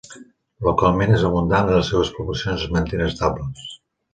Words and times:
Localment 0.67 1.13
és 1.17 1.25
abundant 1.29 1.69
i 1.73 1.75
les 1.77 1.91
seves 1.93 2.11
poblacions 2.17 2.67
es 2.69 2.75
mantenen 2.79 3.13
estables. 3.13 3.65